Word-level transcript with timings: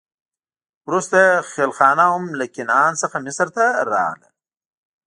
وروسته 0.87 1.15
یې 1.25 1.33
خېلخانه 1.51 2.05
هم 2.13 2.23
له 2.39 2.45
کنعان 2.55 2.93
څخه 3.01 3.17
مصر 3.25 3.47
ته 3.55 3.65
راغله. 3.91 4.29